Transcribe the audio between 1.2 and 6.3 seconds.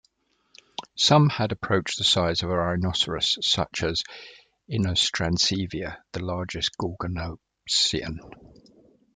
had approached the size of a rhinoceros, such as "Inostrancevia", the